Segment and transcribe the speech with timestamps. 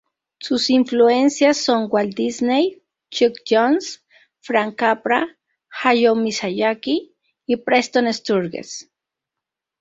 [0.39, 4.03] Sus influencias son Walt Disney, Chuck Jones,
[4.39, 5.27] Frank Capra,
[5.83, 7.13] Hayao Miyazaki
[7.45, 8.89] y Preston Sturges.